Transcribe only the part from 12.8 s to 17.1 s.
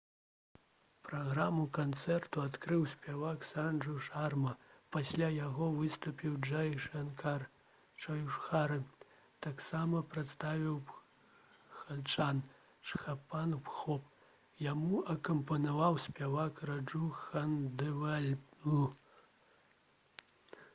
«чхаппан бхог». яму акампанаваў спявак раджу